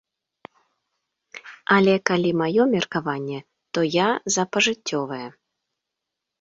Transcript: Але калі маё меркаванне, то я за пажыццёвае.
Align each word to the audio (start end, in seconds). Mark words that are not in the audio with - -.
Але 1.75 1.93
калі 2.11 2.31
маё 2.41 2.63
меркаванне, 2.73 3.39
то 3.77 3.87
я 3.99 4.09
за 4.39 4.43
пажыццёвае. 4.53 5.25